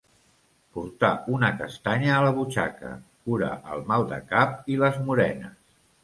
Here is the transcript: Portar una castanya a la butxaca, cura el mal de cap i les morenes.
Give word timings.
Portar 0.75 1.09
una 1.39 1.49
castanya 1.59 2.15
a 2.15 2.23
la 2.27 2.31
butxaca, 2.37 2.93
cura 3.27 3.49
el 3.75 3.83
mal 3.91 4.05
de 4.13 4.19
cap 4.31 4.71
i 4.77 4.79
les 4.85 4.97
morenes. 5.11 5.61